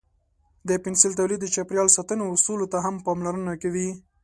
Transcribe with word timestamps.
د 0.67 0.69
پنسل 0.83 1.11
تولید 1.19 1.39
د 1.41 1.47
چاپیریال 1.55 1.89
ساتنې 1.97 2.23
اصولو 2.33 2.65
ته 2.71 2.77
هم 2.85 2.95
پاملرنه 3.05 3.53
کوي. 3.63 3.89